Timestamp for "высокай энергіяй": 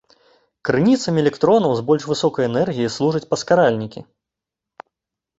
2.11-2.89